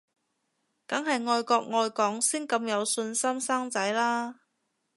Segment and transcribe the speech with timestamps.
[0.87, 4.39] 梗係愛國愛港先咁有信心生仔啦